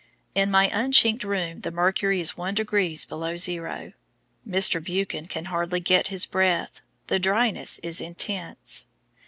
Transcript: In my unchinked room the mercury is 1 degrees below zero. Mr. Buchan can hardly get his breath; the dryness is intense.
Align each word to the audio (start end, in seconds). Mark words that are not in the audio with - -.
In 0.33 0.49
my 0.49 0.67
unchinked 0.73 1.23
room 1.23 1.61
the 1.61 1.69
mercury 1.69 2.19
is 2.19 2.35
1 2.35 2.55
degrees 2.55 3.05
below 3.05 3.37
zero. 3.37 3.93
Mr. 4.49 4.83
Buchan 4.83 5.27
can 5.27 5.45
hardly 5.45 5.79
get 5.79 6.07
his 6.07 6.25
breath; 6.25 6.81
the 7.05 7.19
dryness 7.19 7.79
is 7.83 8.01
intense. 8.01 8.87